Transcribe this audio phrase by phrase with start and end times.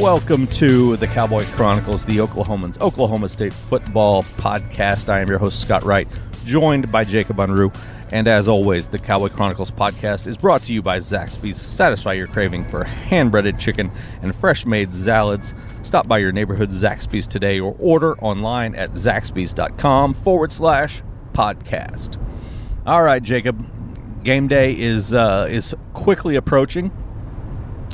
[0.00, 5.10] Welcome to the Cowboy Chronicles, the Oklahoman's Oklahoma State football podcast.
[5.10, 6.08] I am your host, Scott Wright,
[6.46, 7.76] joined by Jacob Unruh.
[8.10, 11.60] And as always, the Cowboy Chronicles podcast is brought to you by Zaxby's.
[11.60, 13.90] Satisfy your craving for hand breaded chicken
[14.22, 15.52] and fresh made salads.
[15.82, 21.02] Stop by your neighborhood Zaxby's today or order online at zaxby's.com forward slash
[21.34, 22.16] podcast.
[22.86, 23.62] All right, Jacob.
[24.24, 26.90] Game day is uh, is quickly approaching.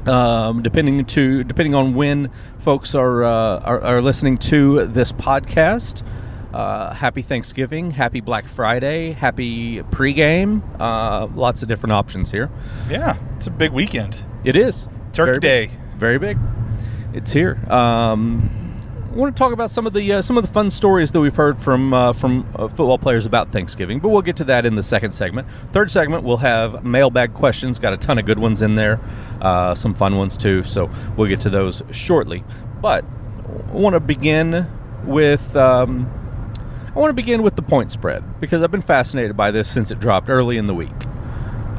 [0.07, 6.07] Um, depending to depending on when folks are, uh, are are listening to this podcast.
[6.55, 10.63] Uh, happy Thanksgiving, happy Black Friday, happy pregame.
[10.81, 12.51] Uh, lots of different options here.
[12.89, 14.25] Yeah, it's a big weekend.
[14.45, 15.67] It is Turkey Very Day.
[15.67, 15.79] big.
[15.99, 16.39] Very big.
[17.13, 17.59] It's here.
[17.71, 18.66] Um,
[19.17, 21.35] want to talk about some of the uh, some of the fun stories that we've
[21.35, 24.75] heard from uh, from uh, football players about Thanksgiving, but we'll get to that in
[24.75, 25.49] the second segment.
[25.73, 27.79] Third segment, we'll have mailbag questions.
[27.79, 29.01] Got a ton of good ones in there,
[29.41, 30.63] uh, some fun ones too.
[30.65, 32.45] So we'll get to those shortly.
[32.81, 33.05] But
[33.69, 34.67] I want to begin
[35.05, 35.57] with.
[35.57, 36.11] Um,
[36.95, 39.91] I want to begin with the point spread because I've been fascinated by this since
[39.91, 40.91] it dropped early in the week.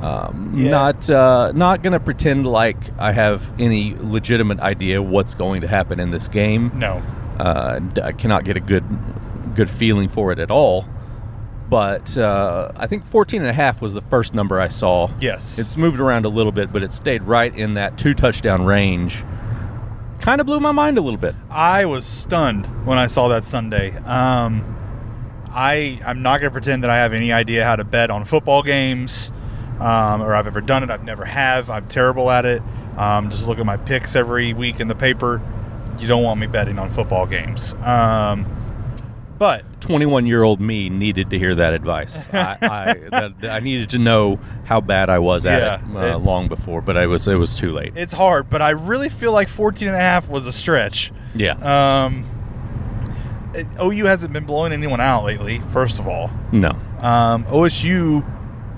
[0.02, 0.70] Um, Yeah.
[0.70, 5.67] Not uh, not going to pretend like I have any legitimate idea what's going to
[5.67, 6.72] happen in this game.
[6.76, 7.02] No.
[7.38, 8.83] Uh, I cannot get a good
[9.55, 10.85] good feeling for it at all.
[11.69, 15.09] But uh, I think 14 and a half was the first number I saw.
[15.19, 15.59] Yes.
[15.59, 19.25] It's moved around a little bit, but it stayed right in that two touchdown range.
[20.21, 21.35] Kind of blew my mind a little bit.
[21.49, 23.95] I was stunned when I saw that Sunday.
[23.97, 24.75] Um,
[25.49, 28.23] I I'm not going to pretend that I have any idea how to bet on
[28.25, 29.31] football games,
[29.80, 30.89] um, or I've ever done it.
[30.89, 31.69] I've never have.
[31.69, 32.61] I'm terrible at it.
[32.97, 35.41] Um, just look at my picks every week in the paper.
[36.00, 37.73] You don't want me betting on football games.
[37.76, 38.45] Um,
[39.38, 42.26] but 21 year old me needed to hear that advice.
[42.33, 46.17] I, I, that, I needed to know how bad I was at Yeah, it uh,
[46.20, 47.94] long before, but I was it was too late.
[47.95, 48.49] it's hard.
[48.49, 51.11] But I really feel like 14 and a half was a stretch.
[51.36, 51.54] Yeah,
[52.05, 52.26] Um,
[53.54, 55.60] it- OU hasn't been blowing anyone out lately.
[55.70, 58.26] First of all, no, um, OSU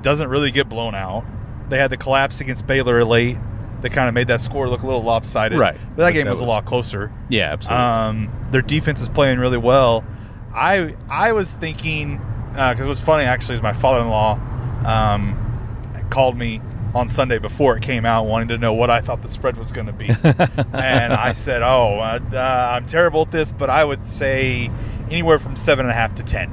[0.02, 1.26] doesn't really get blown out.
[1.70, 3.38] They had the collapse against Baylor late.
[3.82, 5.58] That kind of made that score look a little lopsided.
[5.58, 5.76] Right.
[5.76, 7.12] but that But game that was, was- a lot closer.
[7.30, 7.86] yeah, absolutely.
[7.86, 10.04] Um, their defense is playing really well.
[10.54, 12.20] I I was thinking
[12.52, 14.34] because what's funny actually is my father-in-law
[14.86, 16.62] um, called me
[16.96, 19.72] on Sunday before it came out, wanting to know what I thought the spread was
[19.72, 20.08] going to be,
[20.74, 24.72] and I said, "Oh, uh, uh, I'm terrible at this, but I would say
[25.12, 26.50] anywhere from seven and a half to ten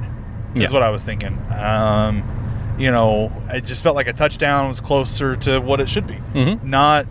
[0.55, 0.71] is Yeah.
[0.71, 5.35] what I was thinking." Um, you know, it just felt like a touchdown was closer
[5.37, 6.61] to what it should be, Mhm.
[6.63, 7.07] not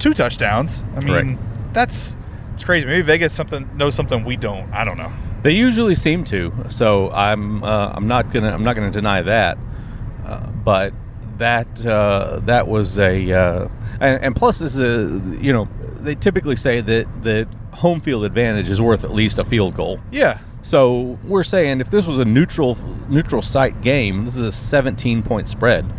[0.00, 0.82] two touchdowns.
[0.96, 1.38] I mean, Right.
[1.74, 2.16] that's
[2.54, 2.86] it's crazy.
[2.86, 4.72] Maybe Vegas something knows something we don't.
[4.72, 5.12] I don't know.
[5.42, 9.56] They usually seem to, so I'm uh, I'm not gonna I'm not gonna deny that.
[10.26, 10.92] Uh, but
[11.38, 13.68] that uh, that was a uh,
[14.00, 15.68] and, and plus this is a you know
[16.00, 19.98] they typically say that that home field advantage is worth at least a field goal.
[20.10, 22.76] Yeah, So we're saying if this was a neutral
[23.08, 25.90] neutral site game, this is a 17 point spread,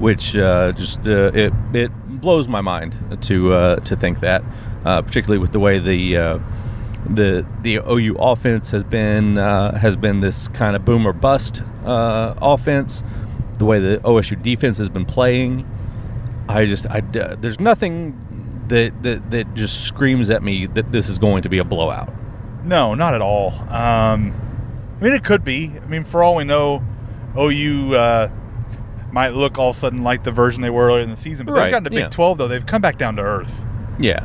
[0.00, 4.42] which uh, just uh, it it blows my mind to uh, to think that,
[4.84, 6.38] uh, particularly with the way the uh,
[7.08, 11.62] the the OU offense has been uh, has been this kind of boom or bust
[11.84, 13.04] offense,
[13.58, 15.68] the way the OSU defense has been playing.
[16.48, 18.18] I just I there's nothing
[18.68, 22.10] that, that that just screams at me that this is going to be a blowout.
[22.64, 23.52] no, not at all.
[23.68, 24.34] Um,
[24.98, 25.74] I mean, it could be.
[25.82, 26.82] I mean, for all we know,
[27.38, 27.94] OU
[29.12, 31.46] might look all of a sudden like the version they were earlier in the season.
[31.46, 32.08] But Right, they've gotten to Big yeah.
[32.08, 32.48] 12 though.
[32.48, 33.64] They've come back down to earth.
[33.98, 34.16] Yeah.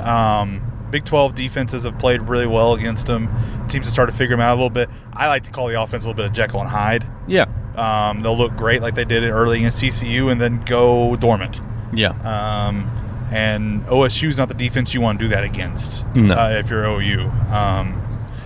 [0.41, 3.27] Um, Big 12 defenses have played really well against them.
[3.67, 4.89] Teams have started to figure them out a little bit.
[5.13, 7.05] I like to call the offense a little bit of Jekyll and Hyde.
[7.27, 7.45] yeah.
[7.75, 11.59] Um, they'll look great like they did it early against TCU and then go dormant.
[11.93, 12.11] Yeah.
[12.21, 12.89] Um,
[13.31, 16.35] and is not the defense you want to do that against No.
[16.35, 17.23] uh, if you're OU.
[17.51, 18.01] Um,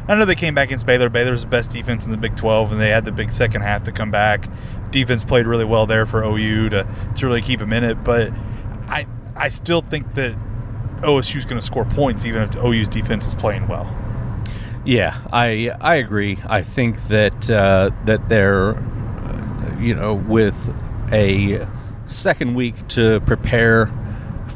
[0.08, 1.10] I know they came back against Baylor.
[1.10, 3.84] Baylor's the best defense in the Big 12, and they had the big second half
[3.84, 4.46] to come back.
[4.92, 6.88] Defense played really well there for OU to,
[7.18, 8.04] to really keep them in it.
[8.04, 8.32] But
[8.88, 10.36] I I still think that
[11.02, 13.96] OSU's going to score points even if OU's defense is playing well.
[14.86, 16.40] Yeah, I I agree.
[16.48, 18.74] I think that uh, that they're,
[19.80, 20.74] you know, with
[21.12, 21.66] a
[22.06, 23.90] second week to prepare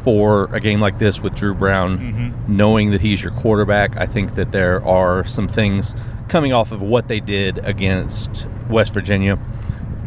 [0.04, 2.50] for a game like this with Dru Brown, Mhm.
[2.50, 5.96] knowing that he's your quarterback, I think that there are some things
[6.28, 9.38] coming off of what they did against West Virginia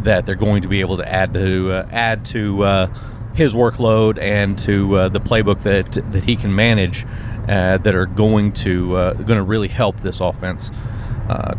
[0.06, 2.87] that they're going to be able to add to uh, add to uh,
[3.35, 7.05] his workload and to uh, the playbook that that he can manage
[7.49, 10.70] uh, that are going to uh, going to really help this offense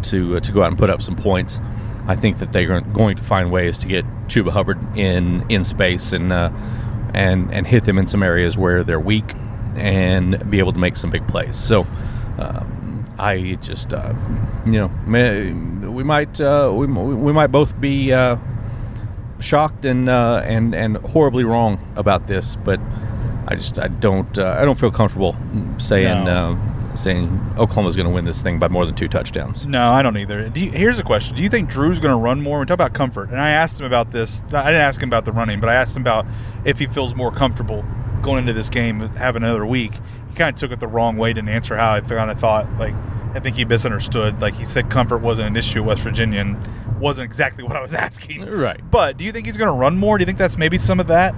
[0.02, 1.60] to to go out and put up some points.
[2.08, 6.14] I think that they're going to find ways to get Chuba Hubbard in in space
[6.14, 9.36] and and and hit them in some areas where they're weak
[9.76, 11.56] and be able to make some big plays.
[11.58, 11.86] So.
[12.40, 12.87] Um,
[13.20, 14.14] I just, uh,
[14.66, 18.38] you know, may, we might uh, we, we might both be uh,
[19.40, 22.80] shocked and uh, and and horribly wrong about this, but
[23.48, 25.36] I just I don't uh, I don't feel comfortable
[25.78, 26.58] saying No.
[26.60, 27.28] uh, saying
[27.58, 29.66] Oklahoma's going to win this thing by more than two touchdowns.
[29.68, 30.50] No, I don't either.
[30.50, 32.60] Do you, here's a question: Do you think Dru's going to run more?
[32.60, 34.42] We talk about comfort, and I asked him about this.
[34.52, 36.26] I didn't ask him about the running, but I asked him about
[36.66, 37.84] if he feels more comfortable
[38.22, 39.94] going into this game, having another week.
[40.30, 42.72] He kind of took it the wrong way, didn't answer how I kind of thought.
[42.78, 42.94] Like,
[43.36, 44.42] I think he misunderstood.
[44.42, 47.82] Like he said, comfort wasn't an issue at West Virginia, and wasn't exactly what I
[47.82, 48.46] was asking.
[48.46, 48.80] Right.
[48.90, 50.18] But do you think he's going to run more?
[50.18, 51.34] Do you think that's maybe some of that?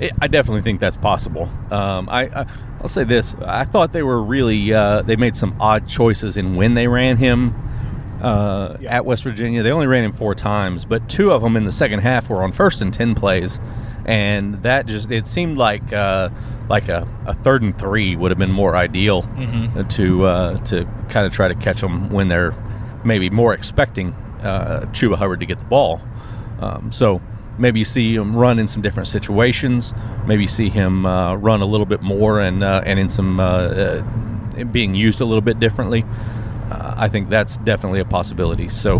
[0.00, 1.48] I- I definitely think that's possible.
[1.70, 2.46] Um, I, I
[2.80, 6.56] I'll say this: I thought they were really uh, they made some odd choices in
[6.56, 7.54] when they ran him
[8.22, 8.96] uh, Yeah.
[8.96, 9.62] at West Virginia.
[9.62, 12.42] They only ran him four times, but two of them in the second half were
[12.42, 13.60] on first and ten plays,
[14.06, 16.30] and that just it seemed like uh,
[16.70, 19.88] like a, a third and three would have been more ideal Mhm.
[19.90, 22.54] to uh, to kind of try to catch them when they're
[23.04, 24.12] maybe more expecting
[24.42, 26.00] uh, Chuba Hubbard to get the ball.
[26.60, 27.20] Um, so
[27.58, 29.92] maybe you see him run in some different situations.
[30.26, 33.40] Maybe you see him uh, run a little bit more and uh, and in some
[33.40, 36.04] uh, uh, being used a little bit differently.
[36.76, 38.68] Uh, I think that's definitely a possibility.
[38.68, 38.96] So,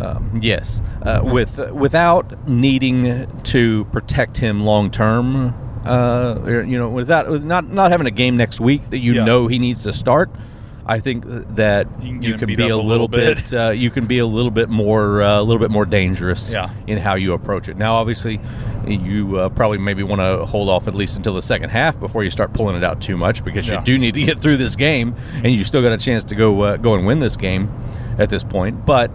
[0.00, 5.54] um, yes, uh, with without needing to protect him long term,
[5.84, 9.24] uh, you know, without not not having a game next week that you Yeah.
[9.24, 10.30] know he needs to start.
[10.90, 13.36] I think that You can you, can be a little bit.
[13.36, 16.52] bit uh, you can be a little bit more uh, a little bit more dangerous
[16.54, 16.70] Yeah.
[16.86, 17.76] in how you approach it.
[17.76, 18.40] Now, obviously,
[18.86, 22.24] you uh, probably maybe want to hold off at least until the second half before
[22.24, 23.80] you start pulling it out too much because Yeah.
[23.80, 26.34] you do need to get through this game, and you still got a chance to
[26.34, 27.70] go uh, go and win this game
[28.18, 28.86] at this point.
[28.86, 29.10] But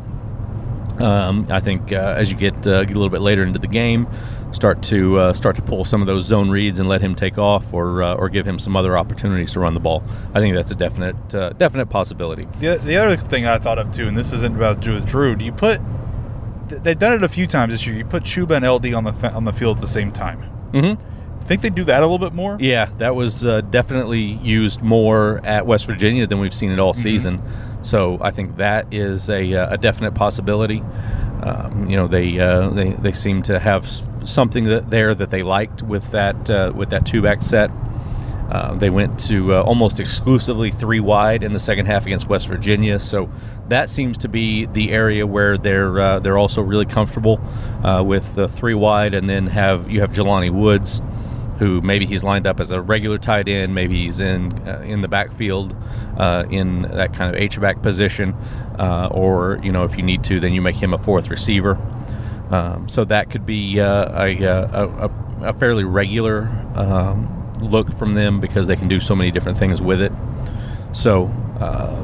[1.00, 3.68] um, I think uh, as you get, uh, get a little bit later into the
[3.68, 4.08] game,
[4.54, 7.38] start to uh, start to pull some of those zone reads and let him take
[7.38, 10.04] off, or uh, or give him some other opportunities to run the ball.
[10.34, 12.48] I think that's a definite uh, definite possibility.
[12.60, 15.06] The, the other thing I thought of too, and this isn't about to do with
[15.06, 15.36] Dru.
[15.36, 15.82] Do you put?
[16.68, 17.96] They've done it a few times this year.
[17.96, 20.42] You put Chuba and LD on the on the field at the same time.
[20.72, 21.10] Mm-hmm.
[21.46, 22.58] Think they do that a little bit more?
[22.60, 26.94] Yeah, that was uh, definitely used more at West Virginia than we've seen it all
[26.94, 27.42] season.
[27.82, 30.82] So I think that is a, uh, a definite possibility.
[31.42, 33.86] Um, you know, they, uh, they they seem to have
[34.26, 37.72] something that there that they liked with that uh, with that two back set.
[38.52, 42.48] Uh, they went to uh, almost exclusively three wide in the second half against West
[42.48, 43.30] Virginia, so
[43.70, 47.42] that seems to be the area where they're uh, they're also really comfortable
[47.84, 51.02] uh, with the three wide, and then have you have Jelani Woods,
[51.58, 54.52] who maybe he's lined up as a regular tight end, maybe he's in
[54.84, 55.76] in the backfield
[56.52, 58.36] in that kind of H back position,
[58.78, 61.78] or you know if you need to, then you make him a fourth receiver.
[62.54, 65.12] Um, so that could be uh, a, a, a,
[65.42, 66.44] a fairly regular
[66.76, 70.12] um, look from them because they can do so many different things with it.
[70.92, 71.26] So,
[71.60, 72.00] uh,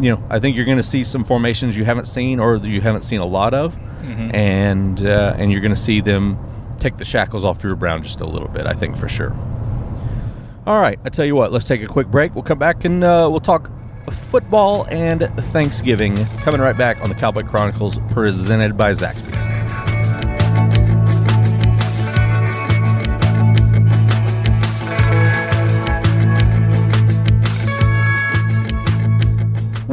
[0.00, 2.80] you know, I think you're going to see some formations you haven't seen or you
[2.80, 3.78] haven't seen a lot of,
[4.34, 6.38] and uh, and you're going to see them
[6.80, 8.66] take the shackles off Dru Brown just a little bit.
[8.66, 9.32] I think for sure.
[10.66, 12.34] All right, I tell you what, let's take a quick break.
[12.34, 13.70] We'll come back and uh, we'll talk
[14.10, 15.22] football and
[15.52, 16.16] Thanksgiving.
[16.42, 19.53] Coming right back on the Cowboy Chronicles, presented by Zaxby's.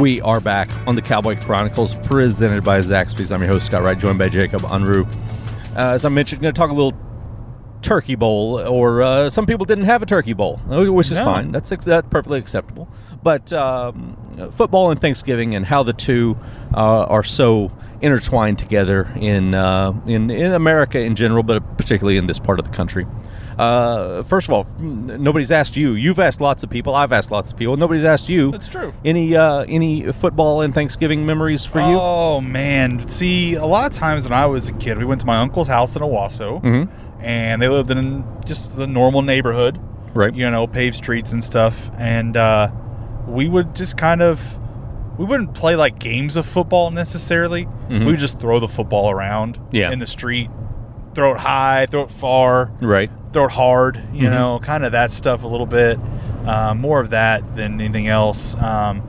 [0.01, 3.31] We are back on the Cowboy Chronicles, presented by Zaxby's.
[3.31, 5.05] I'm your host, Scott Wright, joined by Jacob Unruh.
[5.75, 6.97] Uh, as I mentioned, going to talk a little
[7.83, 11.25] turkey bowl, or uh, some people didn't have a turkey bowl, uh, which is No.
[11.25, 11.51] fine.
[11.51, 12.89] That's ex- that's perfectly acceptable.
[13.21, 14.17] But um,
[14.51, 16.35] football and Thanksgiving, and how the two
[16.73, 22.25] uh, are so intertwined together in uh, in in America in general, but particularly in
[22.25, 23.05] this part of the country.
[23.57, 25.93] Uh, first of all, nobody's asked you.
[25.93, 26.95] You've asked lots of people.
[26.95, 27.77] I've asked lots of people.
[27.77, 28.51] Nobody's asked you.
[28.51, 28.93] That's true.
[29.05, 31.97] Any uh, any football and Thanksgiving memories for you?
[31.99, 35.27] Oh man, see, a lot of times when I was a kid, we went to
[35.27, 36.89] my uncle's house in Owasso, Mhm.
[37.19, 39.79] and they lived in just the normal neighborhood,
[40.13, 40.33] Right.
[40.35, 42.69] You know, paved streets and stuff, and uh,
[43.27, 44.57] we would just kind of.
[45.17, 47.67] We wouldn't play like games of football necessarily.
[47.89, 47.99] Mhm.
[47.99, 49.91] We would just throw the football around Yeah.
[49.91, 50.49] in the street,
[51.13, 53.11] throw it high, throw it far, Right.
[53.33, 54.31] Throw it hard, you Mhm.
[54.31, 55.99] know, kind of that stuff a little bit.
[56.45, 58.55] Um, more of that than anything else.
[58.61, 59.01] Um,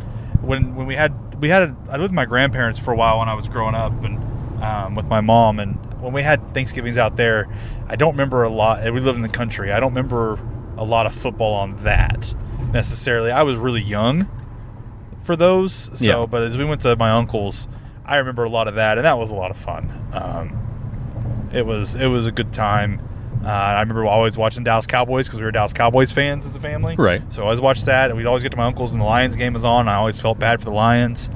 [0.43, 3.19] when when we had we had a, I lived with my grandparents for a while
[3.19, 4.19] when I was growing up and
[4.63, 7.49] um, with my mom and when we had Thanksgivings out there,
[7.89, 8.83] I don't remember a lot.
[8.85, 9.73] We lived in the country.
[9.73, 10.39] I don't remember
[10.77, 12.35] a lot of football on that
[12.73, 13.31] necessarily.
[13.33, 14.29] I was really young
[15.23, 15.91] for those.
[15.95, 16.27] So, Yeah.
[16.27, 17.67] but as we went to my uncle's,
[18.05, 19.89] I remember a lot of that, and that was a lot of fun.
[20.13, 20.59] Um,
[21.53, 23.01] it was it was a good time.
[23.45, 26.61] Uh, I remember always watching Dallas Cowboys because we were Dallas Cowboys fans as a
[26.61, 26.95] family.
[26.97, 27.23] Right.
[27.33, 28.11] So I always watched that.
[28.11, 29.89] and We'd always get to my uncle's and the Lions game was on.
[29.89, 31.29] I always felt bad for the Lions,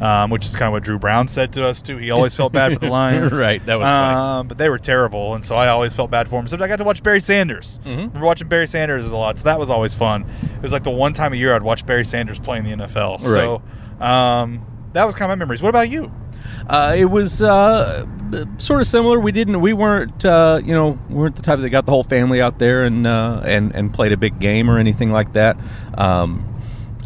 [0.00, 1.98] um, which is kind of what Dru Brown said to us too.
[1.98, 3.38] He always felt bad for the Lions.
[3.38, 6.38] Right, that was um, But they were terrible, and so I always felt bad for
[6.40, 6.48] them.
[6.48, 7.78] So I got to watch Barry Sanders.
[7.84, 7.96] Mhm.
[7.96, 10.22] Remember watching Barry Sanders a lot, so that was always fun.
[10.56, 13.22] It was like the one time a year I'd watch Barry Sanders playing the NFL.
[13.22, 13.62] So
[14.04, 15.60] um, that was kind of my memories.
[15.62, 16.10] What about you?
[16.66, 18.06] Uh, it was uh,
[18.58, 19.20] sort of similar.
[19.20, 22.04] We didn't, we weren't, uh, you know, we weren't the type that got the whole
[22.04, 25.58] family out there and uh, and and played a big game or anything like that.
[25.96, 26.50] Um,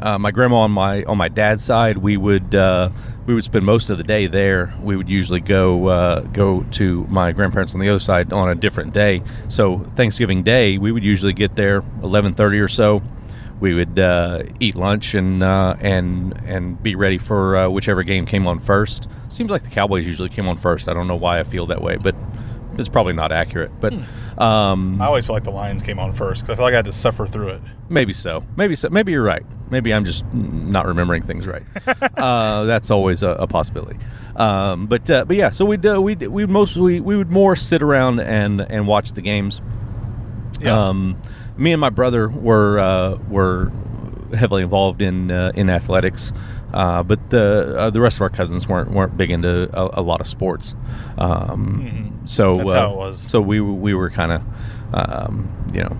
[0.00, 2.90] uh, my grandma on my on my dad's side, we would uh,
[3.26, 4.72] we would spend most of the day there.
[4.80, 8.54] We would usually go uh, go to my grandparents on the other side on a
[8.54, 9.22] different day.
[9.48, 13.02] So Thanksgiving Day, we would usually get there eleven thirty or so.
[13.58, 18.46] We would uh, eat lunch and uh, and and be ready for whichever game came
[18.46, 19.08] on first.
[19.28, 20.88] Seems like the Cowboys usually came on first.
[20.88, 22.14] I don't know why I feel that way, but
[22.78, 23.70] it's probably not accurate.
[23.80, 23.94] But
[24.38, 26.76] um, I always feel like the Lions came on first because I feel like I
[26.76, 27.62] had to suffer through it.
[27.88, 28.44] Maybe so.
[28.56, 28.88] Maybe so.
[28.88, 29.44] Maybe you're right.
[29.70, 31.62] Maybe I'm just not remembering things right.
[32.16, 33.98] uh, that's always a, a possibility.
[34.36, 35.50] Um, but uh, but yeah.
[35.50, 39.22] So we'd uh, we'd we mostly we would more sit around and and watch the
[39.22, 39.60] games.
[40.60, 40.88] Yeah.
[40.88, 41.20] Um,
[41.56, 43.72] me and my brother were uh, were
[44.34, 46.32] heavily involved in uh, in athletics,
[46.72, 50.02] uh, but the uh, the rest of our cousins weren't weren't big into a, a
[50.02, 50.74] lot of sports.
[51.18, 52.66] Um, So Mm-hmm.
[52.66, 53.18] That's uh, how it was.
[53.20, 54.42] So we were- we were kind of
[54.92, 55.96] um, you know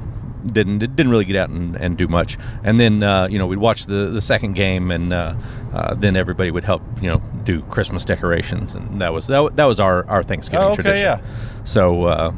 [0.46, 2.38] didn't didn't really get out and, and do much.
[2.62, 5.34] And then uh, you know we'd watch the the second game, and uh,
[5.72, 9.64] uh, then everybody would help you know do Christmas decorations, and that was that, that
[9.64, 11.04] was our our Thanksgiving Oh, okay, tradition.
[11.04, 11.20] yeah.
[11.64, 12.32] So uh,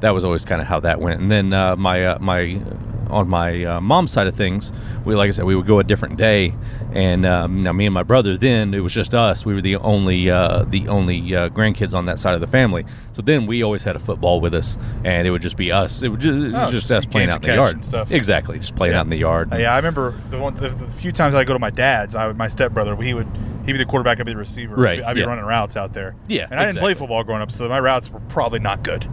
[0.00, 1.20] that was always kind of how that went.
[1.20, 2.60] And then uh, my uh, my
[3.08, 4.72] on my uh, mom's side of things,
[5.04, 6.54] we like I said, we would go a different day.
[6.92, 9.44] And um, now me and my brother, then it was just us.
[9.46, 12.84] We were the only uh, the only uh, grandkids on that side of the family.
[13.12, 16.02] So then we always had a football with us, and it would just be us.
[16.02, 17.84] It would just, it was Oh, just some us playing out in the yard and
[17.84, 18.10] stuff.
[18.10, 19.52] Exactly, just playing out in the yard.
[19.52, 22.14] Uh, yeah, I remember the, one, the, the few times I go to my dad's.
[22.14, 23.28] I would, my stepbrother, he would
[23.66, 24.74] he'd be the quarterback, I'd be the receiver.
[24.74, 25.26] Right, I'd be, I'd be yeah.
[25.26, 26.16] running routes out there.
[26.26, 29.06] Yeah, and I didn't play football growing up, so my routes were probably not good.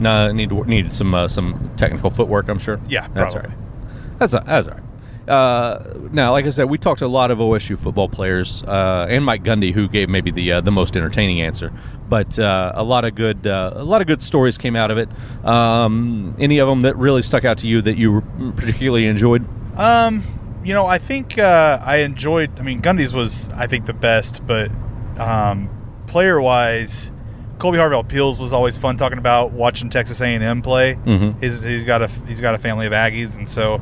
[0.00, 2.48] No, need needed some uh, some technical footwork.
[2.48, 2.80] I'm sure.
[2.88, 3.50] Yeah, that's probably.
[3.50, 4.18] all right.
[4.18, 4.82] That's that's all right.
[5.30, 9.06] Uh, now, like I said, we talked to a lot of OSU football players uh,
[9.08, 11.72] and Mike Gundy, who gave maybe the uh, the most entertaining answer.
[12.08, 14.98] But uh, a lot of good uh, a lot of good stories came out of
[14.98, 15.08] it.
[15.44, 18.22] Um, any of them that really stuck out to you that you
[18.56, 19.46] particularly enjoyed?
[19.78, 20.24] Um,
[20.64, 22.58] you know, I think uh, I enjoyed.
[22.58, 24.72] I mean, Gundy's was I think the best, but
[25.18, 25.70] um,
[26.08, 27.12] player wise,
[27.60, 30.94] Kolby Harvell Peels was always fun talking about watching Texas A&M play.
[31.04, 31.40] Mhm.
[31.42, 33.80] His he's got a he's got a family of Aggies, and so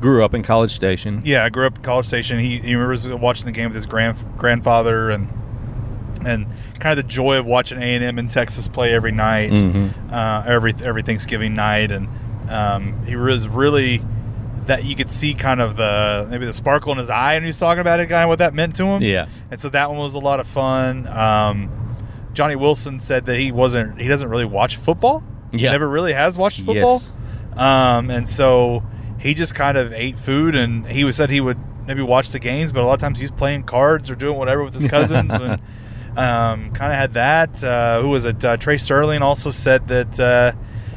[0.00, 1.20] Grew up in College Station.
[1.24, 2.38] yeah, I grew up in College Station.
[2.38, 5.28] He, he remembers watching the game with his grand grandfather and
[6.26, 6.46] and
[6.78, 9.90] kind of the joy of watching A and M in Texas play every night, Mhm.
[10.12, 12.08] uh, every every Thanksgiving night, and
[12.48, 14.02] um, he was really
[14.66, 17.48] that you could see kind of the maybe the sparkle in his eye, and he
[17.48, 19.02] was talking about it, kind of what that meant to him.
[19.02, 19.26] Yeah.
[19.50, 21.06] and so that one was a lot of fun.
[21.08, 21.70] Um,
[22.34, 25.22] Johnny Wilson said that he wasn't he doesn't really watch football.
[25.52, 25.70] Yeah.
[25.70, 27.00] never really has watched football.
[27.00, 27.12] Yes.
[27.56, 28.82] Um, and so
[29.20, 32.38] he just kind of ate food, and he was said he would maybe watch the
[32.40, 35.32] games, but a lot of times he's playing cards or doing whatever with his cousins,
[35.40, 35.60] and
[36.16, 37.62] um, kind of had that.
[37.62, 38.44] Uh, who was it?
[38.44, 40.18] Uh, Trey Sterling also said that.
[40.20, 40.52] Uh,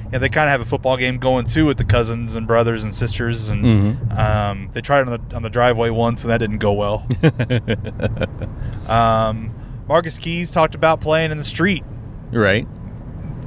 [0.10, 2.82] yeah, they kind of have a football game going too with the cousins and brothers
[2.86, 4.18] and sisters, and Mhm.
[4.18, 7.06] um, they tried on the on the driveway once, and that didn't go well.
[8.88, 9.54] um,
[9.88, 11.84] Marcus Keys talked about playing in the street
[12.32, 12.68] Right.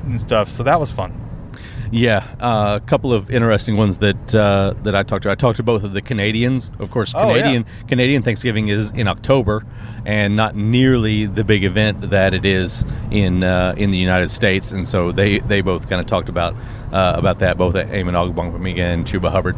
[0.04, 1.16] and stuff, so that was fun.
[1.92, 5.30] Yeah, uh, a couple of interesting ones that uh, that I talked to.
[5.30, 6.70] I talked to both of the Canadians.
[6.78, 7.42] Of course, Oh, yeah.
[7.42, 9.64] Canadian Canadian Thanksgiving is in October,
[10.06, 14.70] and not nearly the big event that it is in uh, in the United States.
[14.70, 16.54] And so they, they both kind of talked about
[16.92, 17.58] uh, about that.
[17.58, 19.56] Both at Amen Ogbongbemiga and Chuba Hubbard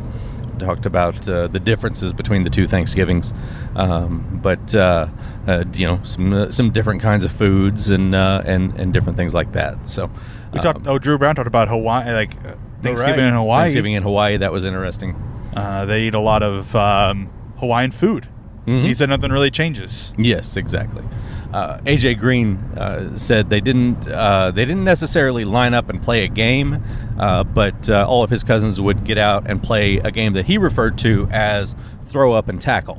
[0.62, 3.32] talked about uh, the differences between the two Thanksgivings,
[3.76, 5.08] um, but uh,
[5.46, 9.16] uh, you know some uh, some different kinds of foods and uh, and and different
[9.16, 9.86] things like that.
[9.86, 10.10] So
[10.52, 10.86] We um, talked.
[10.86, 13.62] Oh, Dru Brown talked about Hawaii, like uh, Thanksgiving in Hawaii.
[13.64, 14.36] Thanksgiving in Hawaii.
[14.38, 15.14] That was interesting.
[15.54, 18.28] Uh, they eat a lot of um, Hawaiian food.
[18.66, 18.82] Mhm.
[18.82, 20.14] He said nothing really changes.
[20.16, 21.02] Yes, exactly.
[21.52, 26.24] Uh, AJ Green uh, said they didn't uh, they didn't necessarily line up and play
[26.24, 26.82] a game,
[27.18, 30.46] uh, but uh, all of his cousins would get out and play a game that
[30.46, 32.96] he referred to as throw up and tackle.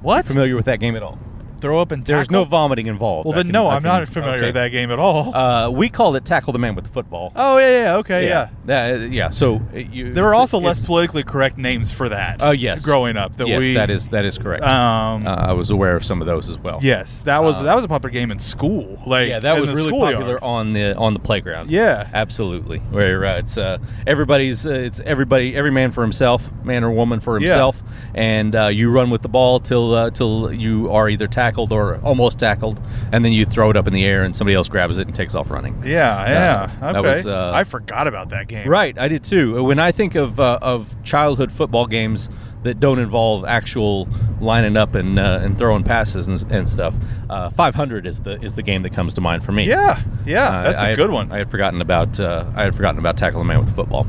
[0.00, 0.24] What?
[0.24, 1.18] Familiar with that game at all?
[1.60, 2.16] Throw up and tackle?
[2.16, 3.26] There's no vomiting involved.
[3.26, 4.46] Well, then can- no, I I'm can- not familiar okay.
[4.46, 5.34] with that game at all.
[5.34, 7.32] Uh, we called it tackle the man with the football.
[7.36, 8.48] oh yeah, yeah, okay, yeah.
[8.66, 9.30] That- yeah.
[9.30, 12.42] So uh, you, There were also less politically correct names for that.
[12.42, 12.84] Oh, yes.
[12.84, 14.62] growing up that yes, we that is that is correct.
[14.64, 16.78] Um, uh, I was aware of some of those as well.
[16.82, 19.00] yes, that was uh, that was a popular game in school.
[19.06, 21.70] Like Yeah, that was really popular on the on the playground.
[21.70, 22.08] Yeah.
[22.14, 22.78] absolutely.
[22.78, 27.20] Where uh, it's uh, everybody's uh, it's everybody every man for himself, man or woman
[27.20, 27.48] for Yeah.
[27.48, 27.82] himself,
[28.14, 31.96] and uh, you run with the ball till uh, till you are either tackled or
[32.02, 32.80] almost tackled,
[33.12, 35.14] and then you throw it up in the air and somebody else grabs it and
[35.14, 35.74] takes off running.
[35.84, 36.70] Yeah, yeah.
[36.80, 37.08] that okay.
[37.08, 38.68] was, uh, I forgot about that game.
[38.68, 39.62] Right, I did too.
[39.62, 42.28] When I think of uh, of childhood football games
[42.64, 44.08] that don't involve actual
[44.40, 46.94] lining up and uh, and throwing passes and, and stuff,
[47.30, 49.64] uh, 500 is the is the game that comes to mind for me.
[49.64, 50.48] Yeah, yeah.
[50.48, 51.32] Uh, that's I a good one.
[51.32, 54.06] I had forgotten about uh, I had forgotten about tackle the man with the football.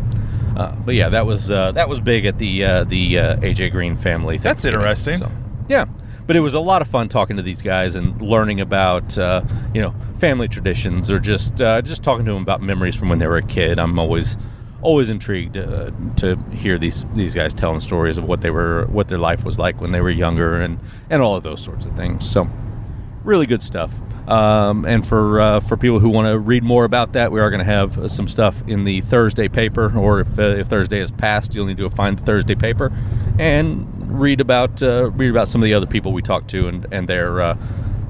[0.59, 3.71] Uh, but yeah, that was uh, that was big at the uh, the uh, AJ
[3.71, 4.37] Green family.
[4.37, 5.17] That's interesting.
[5.17, 5.31] So,
[5.69, 5.85] yeah,
[6.29, 9.41] but it was a lot of fun talking to these guys and learning about uh,
[9.73, 13.17] you know family traditions or just uh, just talking to them about memories from when
[13.17, 13.79] they were a kid.
[13.79, 14.37] I'm always
[14.83, 19.07] always intrigued uh, to hear these these guys telling stories of what they were what
[19.07, 21.95] their life was like when they were younger and and all of those sorts of
[21.95, 22.29] things.
[22.29, 22.47] So
[23.23, 23.91] really good stuff.
[24.27, 27.49] Um, and for uh, for people who want to read more about that, we are
[27.49, 30.99] going to have uh, some stuff in the Thursday paper, or if uh, if Thursday
[30.99, 32.93] is passed, you'll need to find the Thursday paper
[33.39, 36.85] and read about uh, read about some of the other people we talked to and
[36.91, 37.57] and their uh,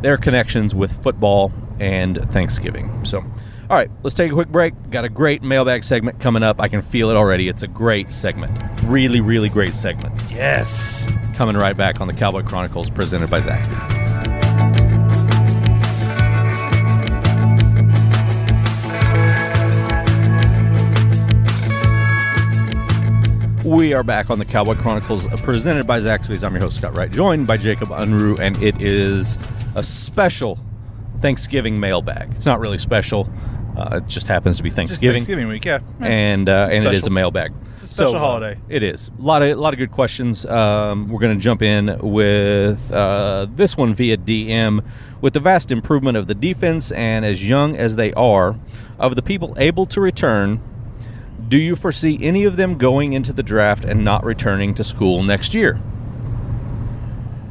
[0.02, 3.06] their connections with football and Thanksgiving.
[3.06, 3.24] So.
[3.70, 4.74] All right, let's take a quick break.
[4.90, 6.60] Got a great mailbag segment coming up.
[6.60, 7.48] I can feel it already.
[7.48, 8.52] It's a great segment.
[8.86, 10.20] Really, really great segment.
[10.28, 11.06] yes.
[11.36, 14.29] Coming right back on the Cowboy Chronicles presented by Zaxby's.
[23.70, 26.44] We are back on the Cowboy Chronicles uh, presented by Zaxby's.
[26.44, 29.38] I'm your host, Scott Wright, joined by Jacob Unruh, and it is
[29.76, 30.58] a special
[31.20, 32.32] Thanksgiving mailbag.
[32.32, 33.30] It's not really special,
[33.78, 35.20] uh, it just happens to be Just Thanksgiving.
[35.20, 35.82] Thanksgiving week, yeah.
[36.00, 37.54] and uh, and it is a mailbag.
[37.76, 38.60] It's a special So, uh, holiday.
[38.70, 40.48] it is a lot of a lot of good questions.
[40.48, 44.84] Um, we're going to jump in with uh, this one via DM.
[45.22, 48.56] With the vast improvement of the defense and as young as they are,
[48.98, 50.60] of the people able to return,
[51.50, 55.24] do you foresee any of them going into the draft and not returning to school
[55.24, 55.78] next year?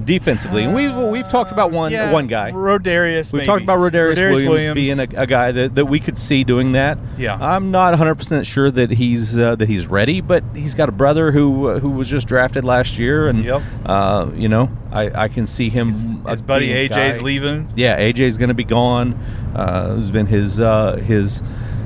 [0.04, 2.50] Defensively, and we've we've talked about one Yeah, one guy.
[2.52, 3.30] Rodarius.
[3.30, 3.46] We've maybe.
[3.46, 6.72] talked about Rodarius, Williams, Williams, being a, a guy that, that we could see doing
[6.72, 6.96] that.
[7.18, 7.34] Yeah.
[7.38, 10.92] I'm not 100 percent sure that he's uh, that he's ready, but he's got a
[10.92, 13.62] brother who uh, who was just drafted last year, and Yep.
[13.84, 15.88] uh, you know I, I can see him.
[15.88, 17.70] his, his buddy AJ's guy- leaving.
[17.76, 19.12] Yeah, AJ's going to be gone.
[19.54, 21.42] Uh, who's been his uh, his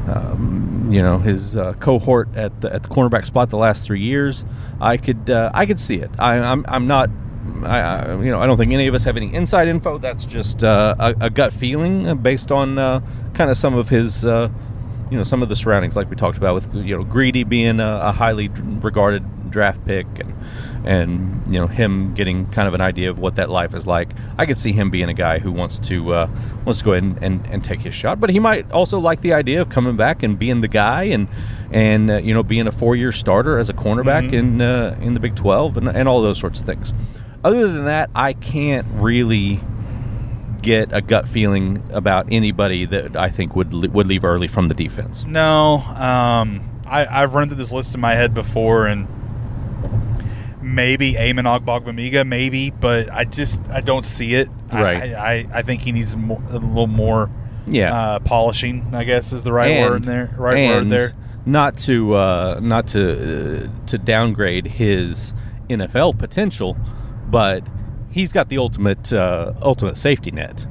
[0.09, 4.01] um, you know his uh, cohort at the, at the cornerback spot the last three
[4.01, 4.45] years.
[4.81, 6.11] I could uh, I could see it.
[6.19, 7.11] I, I'm I'm not.
[7.65, 9.99] I, I, you know, I don't think any of us have any inside info.
[9.99, 13.01] That's just uh, a, a gut feeling uh, based on uh,
[13.35, 14.49] kind of some of his, uh,
[15.11, 17.81] you know, some of the surroundings, like we talked about with you know Greedy being
[17.81, 20.35] a, a highly regarded draft pick, and
[20.85, 24.11] and you know him getting kind of an idea of what that life is like.
[24.39, 26.31] I could see him being a guy who wants to uh,
[26.65, 29.21] wants to go ahead and, and, and take his shot, but he might also like
[29.21, 31.29] the idea of coming back and being the guy and
[31.71, 34.33] and uh, you know being a four year starter as a cornerback Mhm.
[34.33, 36.93] in uh, in the Big Twelve and, and all those sorts of things.
[37.45, 39.61] Other than that, I can't really
[40.63, 44.75] get a gut feeling about anybody that I think would would leave early from the
[44.75, 45.25] defense.
[45.27, 49.09] No, um, I, I've run through this list in my head before, and
[50.63, 54.49] maybe Amen Ogbongbemiga, maybe, but I just I don't see it.
[54.73, 55.15] Right.
[55.15, 57.31] I, I, I think he needs more, a little more
[57.67, 58.95] Yeah, uh, polishing.
[58.95, 60.35] I guess is the right And- word there.
[60.37, 61.13] Right word there.
[61.45, 65.35] Not to uh, not to uh, to downgrade his
[65.69, 66.77] NFL potential,
[67.29, 67.67] but
[68.11, 70.67] he's got the ultimate uh, ultimate safety net.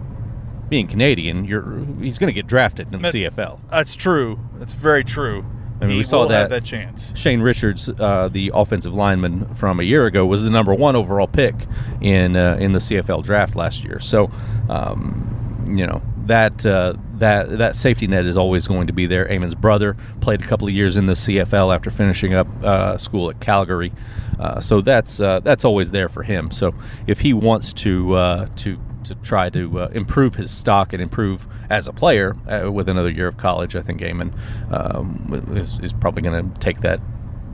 [0.70, 3.60] Being Canadian, you're he's going to get drafted in the CFL.
[3.70, 4.40] That's true.
[4.56, 5.46] That's very true.
[5.82, 7.12] I mean, he we saw that- that chance.
[7.16, 11.28] Shane Richards, uh, the offensive lineman from a year ago, was the number one overall
[11.28, 11.56] pick
[12.02, 14.00] in uh, in the CFL draft last year.
[14.00, 14.30] So,
[14.70, 19.30] um, you know that uh, that that safety net is always going to be there.
[19.32, 23.30] Amen's brother played a couple of years in the CFL after finishing up uh, school
[23.30, 23.92] at Calgary,
[24.40, 26.52] uh, so that's uh, that's always there for him.
[26.52, 26.74] So,
[27.08, 31.48] if he wants to uh, to to try to uh, improve his stock and improve
[31.70, 33.76] as a player uh, with another year of college.
[33.76, 34.34] I think Amen
[34.72, 37.00] um, is, is probably going to take that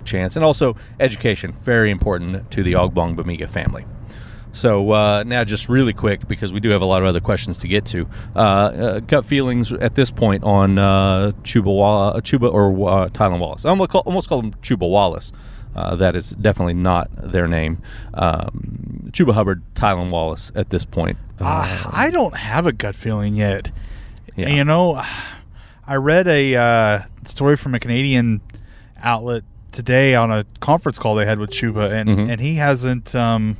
[0.05, 0.35] chance.
[0.35, 3.85] And also, education, very important to the Ogbongbemiga family.
[4.53, 7.57] So uh, now, just really quick, because we do have a lot of other questions
[7.59, 8.09] to get to.
[8.35, 13.09] Uh, uh, gut feelings at this point on uh, Chuba, Wall- uh, Chuba or uh,
[13.09, 13.65] Tylan Wallace.
[13.65, 15.31] I almost call, almost call him Chuba Wallace.
[15.75, 17.83] Uh, that is definitely not their name.
[18.15, 18.76] Um,
[19.17, 21.17] Chuba Hubbard, Tylan Wallace at this point.
[21.39, 23.71] Uh, I don't have a gut feeling yet.
[24.35, 24.49] Yeah.
[24.49, 25.01] You know,
[25.87, 28.41] I read a uh, story from a Canadian
[29.01, 32.29] outlet today on a conference call they had with Chuba, and Mhm.
[32.31, 33.15] and he hasn't.
[33.15, 33.57] Um,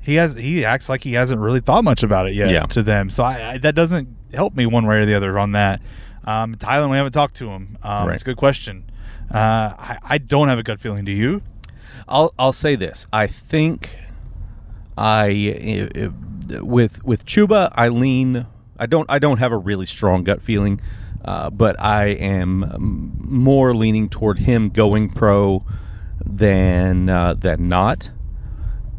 [0.00, 2.62] he has he acts like he hasn't really thought much about it yet Yeah.
[2.66, 3.10] to them.
[3.10, 5.80] So I, I that doesn't help me one way or the other on that.
[6.24, 7.76] Um, Tylan, we haven't talked to him.
[7.82, 8.14] Um, Right.
[8.14, 8.84] It's a good question.
[9.32, 11.04] Uh, I, I don't have a gut feeling.
[11.04, 11.42] Do you?
[12.10, 13.06] I'll I'll say this.
[13.12, 13.96] I think
[14.98, 18.46] I i- i- with with Chuba, I lean.
[18.78, 20.80] I don't I don't have a really strong gut feeling,
[21.24, 25.64] uh, but I am um, more leaning toward him going pro
[26.24, 28.10] than uh, than not.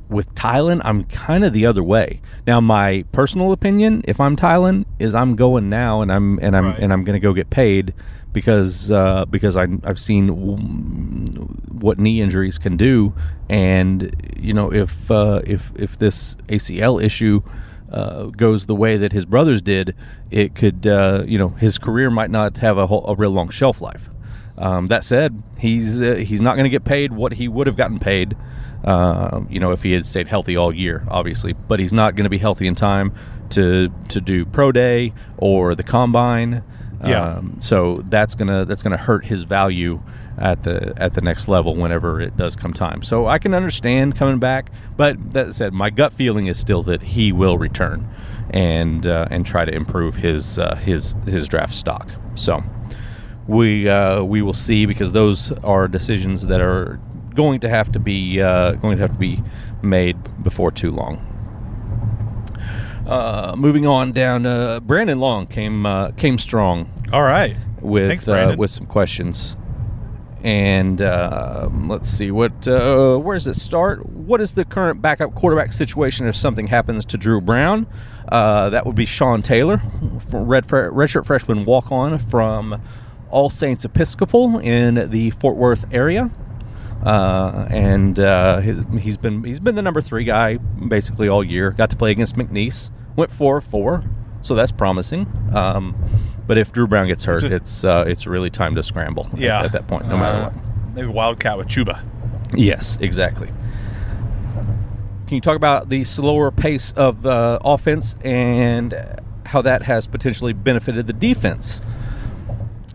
[0.09, 2.21] With Tylan, I'm kind of the other way.
[2.45, 6.65] Now, my personal opinion, if I'm Tylan, is I'm going now, and I'm and I'm
[6.65, 6.79] Right.
[6.79, 7.93] and I'm going to go get paid
[8.33, 10.57] because uh, because I, I've seen w-
[11.71, 13.13] what knee injuries can do,
[13.49, 17.41] and you know if uh, if if this ACL issue
[17.91, 19.95] uh, goes the way that his brothers did,
[20.29, 23.49] it could uh, you know his career might not have a, whole, a real long
[23.49, 24.09] shelf life.
[24.57, 27.75] Um, that said, he's uh, he's not going to get paid what he would have
[27.75, 28.37] gotten paid,
[28.83, 31.53] uh, you know, if he had stayed healthy all year, obviously.
[31.53, 33.13] But he's not going to be healthy in time
[33.51, 36.63] to to do pro day or the combine.
[37.03, 37.35] Yeah.
[37.37, 40.01] Um, so that's gonna that's gonna hurt his value
[40.37, 43.03] at the at the next level whenever it does come time.
[43.03, 47.01] So I can understand coming back, but that said, my gut feeling is still that
[47.01, 48.07] he will return
[48.51, 52.11] and uh, and try to improve his uh, his his draft stock.
[52.35, 52.63] So
[53.47, 56.99] we uh, we will see because those are decisions that are
[57.33, 59.43] going to have to be uh, going to have to be
[59.81, 61.30] made before too long.
[63.11, 67.57] Uh, moving on down, uh, Brandon Long came uh, came strong All right.
[67.81, 69.57] with Thanks, uh, with some questions.
[70.43, 74.05] And uh, let's see what uh, where does it start?
[74.07, 77.85] What is the current backup quarterback situation if something happens to Dru Brown?
[78.29, 79.81] Uh, that would be Sean Taylor,
[80.31, 82.81] red redshirt freshman walk on from
[83.29, 86.31] All Saints Episcopal in the Fort Worth area.
[87.03, 91.71] Uh, and uh, his, he's been he's been the number three guy basically all year.
[91.71, 94.03] Got to play against McNeese, went four four,
[94.41, 95.27] so that's promising.
[95.53, 95.95] Um,
[96.47, 99.27] but if Dru Brown gets hurt, it's uh, it's really time to scramble.
[99.33, 99.63] at- Yeah.
[99.63, 100.95] at, that point, no matter Uh, what.
[100.95, 102.01] Maybe Wildcat with Chuba.
[102.53, 103.47] Yes, exactly.
[105.27, 108.93] Can you talk about the slower pace of uh, offense and
[109.45, 111.81] how that has potentially benefited the defense?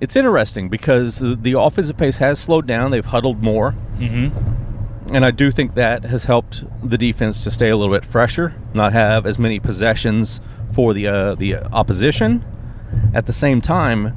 [0.02, 2.90] It's interesting because the, the offensive pace has slowed down.
[2.90, 3.74] They've huddled more.
[3.98, 4.65] Mm-hmm.
[5.12, 8.54] And I do think that has helped the defense to stay a little bit fresher,
[8.74, 10.40] not have as many possessions
[10.72, 12.44] for the uh, the opposition.
[13.14, 14.16] At the same time,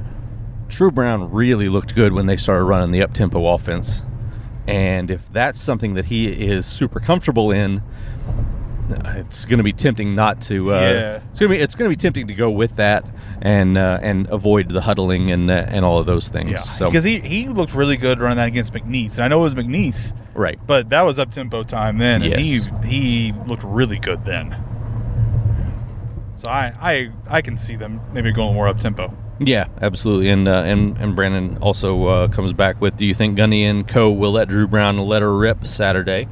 [0.68, 4.02] Dru Brown really looked good when they started running the up tempo offense,
[4.66, 7.82] and if that's something that he is super comfortable in,
[8.90, 10.72] it's going to be tempting not to.
[10.72, 11.20] Uh, Yeah.
[11.30, 13.04] It's going to be it's going to be tempting to go with that
[13.42, 16.50] and uh, and avoid the huddling and uh, and all of those things.
[16.50, 16.58] Yeah.
[16.58, 19.14] So Because he, he looked really good running that against McNeese.
[19.16, 20.58] And I know it was McNeese, right.
[20.66, 22.22] but that was up tempo time then.
[22.22, 22.68] And Yes.
[22.82, 24.56] he he looked really good then.
[26.36, 29.14] So I, I I can see them maybe going more up tempo.
[29.40, 30.28] Yeah, absolutely.
[30.28, 33.86] And uh, and and Brandon also uh, comes back with: Do you think Gundy and
[33.88, 36.28] Co will let Dru Brown let her rip Saturday,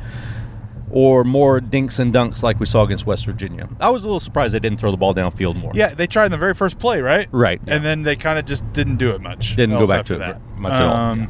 [0.91, 3.69] or more dinks and dunks like we saw against West Virginia?
[3.81, 5.73] I was a little surprised they didn't throw the ball downfield more.
[5.75, 7.29] Yeah, they tried in the very first play, right?
[7.33, 7.61] right.
[7.67, 9.57] And then they kind of just didn't do it much.
[9.57, 10.41] Didn't go back to it that.
[10.57, 11.27] much at all, Um, yeah.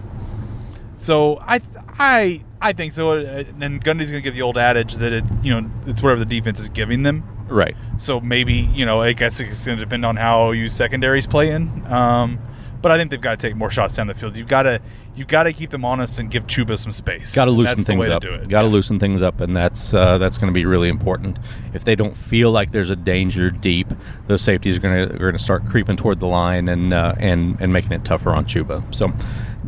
[0.97, 1.61] So I
[1.99, 3.11] I I think so.
[3.12, 6.27] Uh, And Gundy's gonna give the old adage that it's you know it's whatever the
[6.27, 7.23] defense is giving them.
[7.49, 7.77] right.
[7.99, 11.85] So maybe you know I guess it's going to depend on how you secondaries playing.
[11.88, 12.38] Um,
[12.81, 14.37] but I think they've got to take more shots down the field.
[14.37, 14.81] You've got to
[15.17, 17.35] you've got to keep them honest and give Chuba some space.
[17.35, 18.23] Got to loosen things up.
[18.23, 18.49] To do it.
[18.49, 21.38] Got to loosen things up, and that's uh, that's going to be really important.
[21.75, 23.88] If they don't feel like there's a danger deep,
[24.27, 27.14] those safeties are going to are going to start creeping toward the line and uh,
[27.19, 28.83] and and making it tougher on Chuba.
[28.95, 29.12] So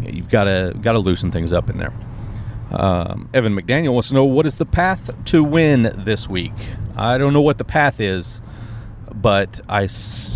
[0.02, 1.92] you've got to got to loosen things up in there.
[2.70, 6.52] Um, Evan McDaniel wants to know what is the path to win this week.
[6.96, 8.40] I don't know what the path is,
[9.14, 9.88] but I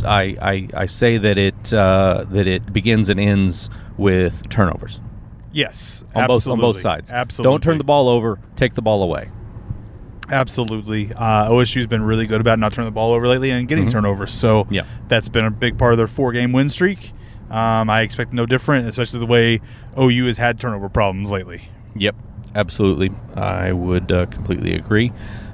[0.07, 5.01] I I say that it uh, that it begins and ends with turnovers
[5.53, 7.13] Yes, on both on both sides.
[7.13, 7.53] Absolutely.
[7.53, 8.39] Don't turn the ball over.
[8.57, 9.31] Take the ball away.
[10.31, 11.13] Absolutely.
[11.15, 13.91] Uh, OSU's been really good about not turning the ball over lately and getting Mhm.
[13.93, 14.33] turnovers.
[14.33, 14.83] So Yeah.
[15.09, 17.13] that's been a big part of their four game win streak.
[17.51, 19.61] Um, I expect no different, especially the way
[19.99, 21.69] OU has had turnover problems lately.
[21.95, 22.17] Yep,
[22.55, 23.13] absolutely.
[23.37, 25.13] I would uh, completely agree.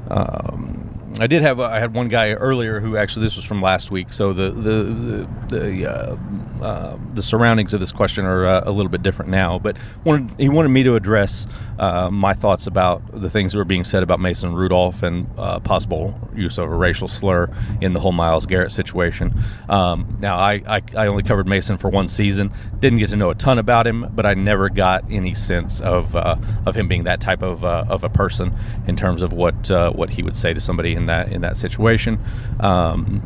[0.08, 3.90] Um, I did have I had one guy earlier who actually this was from last
[3.90, 4.12] week.
[4.12, 6.16] So the the the, the uh,
[6.62, 9.58] um, the surroundings of this question are uh, a little bit different now.
[9.58, 11.46] But wanted, he wanted me to address
[11.78, 15.60] uh, my thoughts about the things that were being said about Mason Rudolph and uh,
[15.60, 19.34] possible use of a racial slur in the whole Myles Garrett situation.
[19.68, 23.30] Um, now, I, I, I only covered Mason for one season, didn't get to know
[23.30, 27.04] a ton about him, but I never got any sense of uh, of him being
[27.04, 28.54] that type of of a person
[28.86, 32.18] in terms of what what he would say to somebody in that in that situation.
[32.60, 33.22] Um,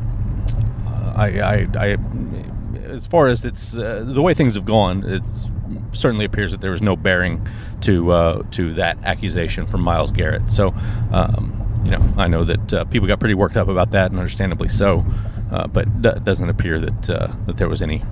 [1.16, 1.97] I, I, I,
[2.95, 5.25] as far as it's uh, the way things have gone, it
[5.93, 7.47] certainly appears that there was no bearing
[7.83, 10.49] to uh, to that accusation from Myles Garrett.
[10.49, 10.75] So,
[11.13, 14.19] um, you know, I know that uh, people got pretty worked up about that, and
[14.19, 15.05] understandably so.
[15.51, 18.03] Uh, but it doesn't appear that uh, that there was any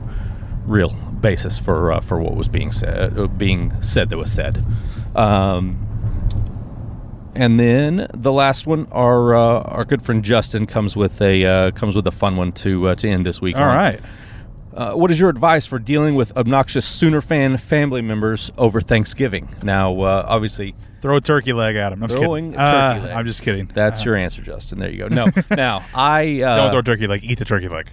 [0.67, 0.91] real
[1.21, 4.65] basis for uh, for what was being said being said that was said.
[5.15, 5.89] Um,
[7.35, 11.71] and then the last one, our uh, our good friend Justin comes with a uh,
[11.73, 13.57] comes with a fun one to uh, to end this week.
[13.57, 13.77] All on.
[13.77, 14.01] right.
[14.75, 19.49] Uh, what is your advice for dealing with obnoxious Sooner fan family members over Thanksgiving?
[19.63, 22.03] Now, uh, obviously, Throw a turkey leg at them.
[22.03, 23.01] I'm throwing just kidding.
[23.01, 23.19] turkey Uh.
[23.19, 23.71] I'm just kidding.
[23.75, 24.79] That's Uh, your answer, Justin.
[24.79, 25.09] There you go.
[25.09, 27.25] No, now I uh, Don't throw a turkey leg.
[27.25, 27.91] Eat the turkey leg.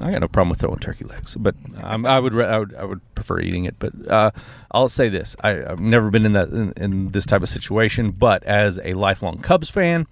[0.00, 2.74] I got no problem with throwing turkey legs, but um, I would re- I would
[2.74, 3.76] I would prefer eating it.
[3.78, 4.30] But uh,
[4.72, 8.10] I'll say this: I, I've never been in that in, in this type of situation.
[8.10, 10.06] But as a lifelong Cubs fan,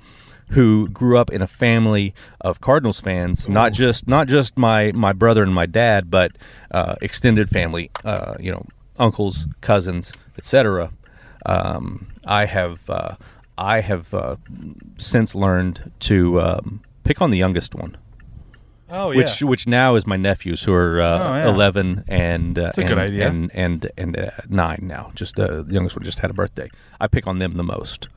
[0.51, 5.13] who grew up in a family of Cardinals fans, not just not just my my
[5.13, 6.33] brother and my dad, but
[6.71, 8.67] uh, extended family, uh, you know,
[8.99, 10.91] uncles, cousins, etc.
[11.47, 13.17] Um, I have uh,
[13.57, 14.37] I have uh,
[14.99, 17.97] since learned to um, pick on the youngest one
[18.93, 21.49] Oh which which now is my nephews who are uh, Oh, yeah.
[21.55, 25.13] eleven and uh, and, and and and uh, nine now.
[25.15, 26.69] Just uh, the youngest one just had a birthday.
[27.01, 28.09] I pick on them the most,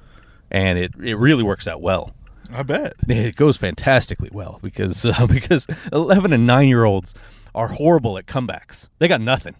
[0.50, 2.16] and it it really works out well.
[2.52, 2.94] I bet.
[3.08, 7.14] It goes fantastically well because uh, because eleven and nine year olds
[7.56, 8.90] are horrible at comebacks.
[9.00, 9.56] They got nothing.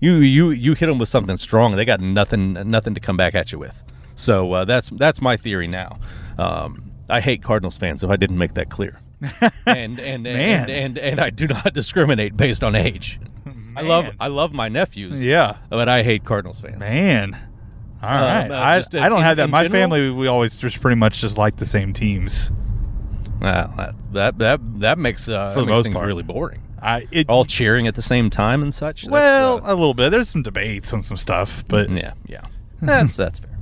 [0.00, 3.34] You you you hit them with something strong, they got nothing nothing to come back
[3.34, 3.82] at you with.
[4.14, 5.98] So uh, that's that's my theory now.
[6.38, 8.02] Um, I hate Cardinals fans.
[8.02, 9.00] If I didn't make that clear,
[9.66, 10.60] and and and, Man.
[10.62, 13.18] and and and I do not discriminate based on age.
[13.76, 15.22] I love I love my nephews.
[15.22, 15.58] Yeah.
[15.68, 16.78] but I hate Cardinals fans.
[16.78, 17.38] Man.
[18.02, 18.50] All right.
[18.50, 19.44] uh, I, uh, I don't in- have that.
[19.44, 19.82] in My general?
[19.82, 22.50] family, we always just pretty much just like the same teams.
[23.40, 26.06] Well, that that that, that makes uh, For that the makes most things part.
[26.06, 26.62] really boring.
[26.82, 29.06] I it All cheering at the same time and such.
[29.06, 30.10] Well uh, a little bit.
[30.10, 32.42] There's some debates on some stuff, but Yeah, yeah.
[32.80, 33.58] That's that's fair.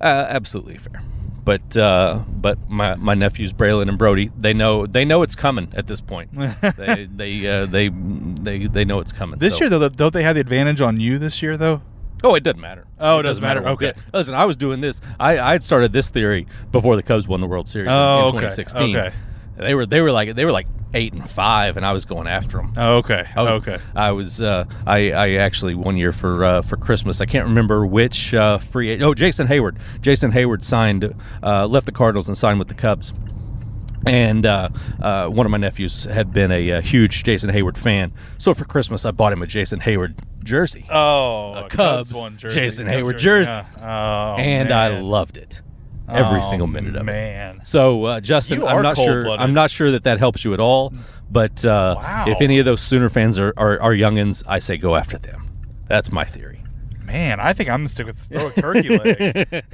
[0.00, 1.02] Uh, absolutely fair.
[1.44, 5.68] But uh, but my, my nephews Braylon and Brody, they know they know it's coming
[5.74, 6.30] at this point.
[6.76, 9.38] they they, uh, they they they know it's coming.
[9.40, 11.82] this so- year though, don't they have the advantage on you this year though?
[12.24, 12.86] Oh, it doesn't matter.
[13.00, 13.62] Oh, it doesn't matter.
[13.62, 13.86] one Okay.
[13.92, 13.98] bit.
[14.12, 15.00] Listen, I was doing this.
[15.18, 18.28] I I had started this theory before the Cubs won the World Series in- Oh,
[18.30, 18.46] in, okay.
[18.48, 18.96] 2016.
[18.96, 19.14] Okay.
[19.58, 22.26] They were they were like they were like eight and five, and I was going
[22.26, 22.72] after them.
[22.76, 23.26] Oh, okay.
[23.36, 23.78] I okay.
[23.94, 24.40] I was.
[24.42, 27.20] Uh, I, I actually one year for uh, for Christmas.
[27.20, 28.90] I can't remember which uh, free.
[28.90, 29.02] agent.
[29.04, 29.76] Oh, Jason Heyward.
[30.00, 33.12] Jason Heyward signed, uh, left the Cardinals and signed with the Cubs.
[34.06, 34.68] And uh,
[35.00, 38.64] uh, one of my nephews had been a, uh huge Jason Heyward fan, so for
[38.64, 42.58] Christmas I bought him a Jason Heyward jersey, Oh, a a Cubs one jersey.
[42.60, 43.50] Jason Cubs Heyward jersey.
[43.50, 43.66] yeah.
[44.36, 45.62] Oh, and I loved it
[46.08, 47.04] every Oh, single minute of it.
[47.04, 47.60] Man.
[47.64, 49.28] So uh, Justin, I'm not sure.
[49.30, 50.92] I'm not sure that that helps you at all.
[51.30, 52.24] But uh, Wow.
[52.26, 55.48] if any of those Sooner fans are, are, are youngins, I say go after them.
[55.86, 56.51] That's my theory.
[57.04, 59.64] Man, I think I'm gonna stick with throw a turkey leg.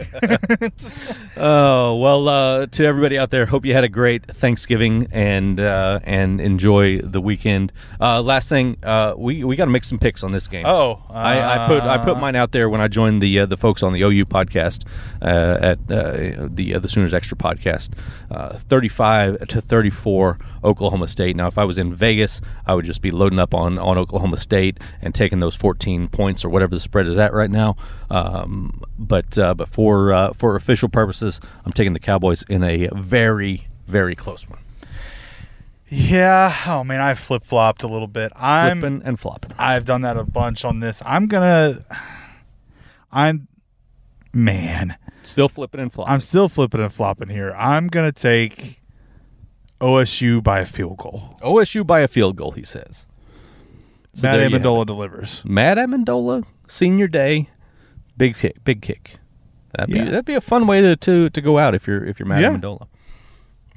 [1.40, 6.00] Oh well, uh, to everybody out there, hope you had a great Thanksgiving and uh,
[6.02, 7.72] and enjoy the weekend.
[8.00, 10.64] Uh, last thing, uh, we we got to make some picks on this game.
[10.66, 13.46] Oh, I, I put I put uh, mine out there when I joined the uh,
[13.46, 14.84] the folks on the OU podcast
[15.22, 17.90] uh, at uh, the uh, the Sooners Extra podcast.
[18.32, 21.36] Uh, Thirty five to thirty four, Oklahoma State.
[21.36, 24.38] Now, if I was in Vegas, I would just be loading up on on Oklahoma
[24.38, 27.76] State and taking those fourteen points or whatever the spread is at right now.
[28.10, 32.88] Um, but uh, but for uh, for official purposes, I'm taking the Cowboys in a
[32.94, 34.60] very very close one.
[35.88, 36.54] Yeah.
[36.66, 38.32] Oh man, I flip flopped a little bit.
[38.36, 38.80] I'm.
[38.80, 39.52] Flipping and flopping.
[39.58, 41.02] I've done that a bunch on this.
[41.04, 41.84] I'm gonna.
[43.12, 43.48] I'm.
[44.34, 44.96] Man,
[45.28, 46.12] Still flipping and flopping.
[46.12, 47.52] I'm still flipping and flopping here.
[47.56, 48.80] I'm gonna take
[49.80, 51.36] OSU by a field goal.
[51.42, 53.06] OSU by a field goal, he says.
[54.14, 55.44] So Matt there you have Amendola delivers.
[55.44, 57.48] Matt Amendola, senior day,
[58.16, 59.16] big kick, big kick.
[59.76, 60.04] That'd be Yeah.
[60.07, 62.40] that'd be a fun way to, to to go out if you're if you're Matt
[62.42, 62.50] Yeah.
[62.50, 62.87] Amendola.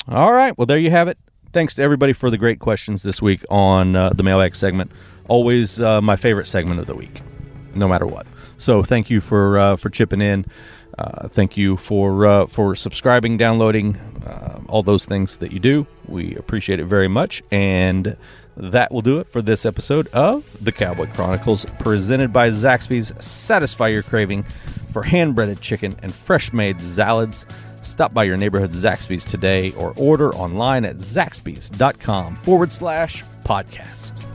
[0.08, 1.18] All right, well there you have it.
[1.54, 4.92] Thanks to everybody for the great questions this week on uh, the mailbag segment.
[5.28, 7.22] Always uh, my favorite segment of the week,
[7.76, 8.26] no matter what.
[8.58, 10.46] So thank you for uh, for chipping in.
[10.98, 15.88] Uh, thank you for uh, for subscribing, downloading, uh, all those things that you do.
[16.08, 17.42] We appreciate it very much.
[17.52, 18.16] And
[18.58, 23.14] That will do it for this episode of the Cowboy Chronicles, presented by Zaxby's.
[23.24, 24.44] Satisfy your craving
[24.92, 27.46] for hand breaded chicken and fresh made salads.
[27.82, 34.31] Stop by your neighborhood Zaxby's today or order online at zaxby's.com forward slash podcast.